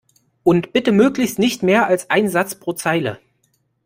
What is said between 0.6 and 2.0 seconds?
bitte möglichst nicht mehr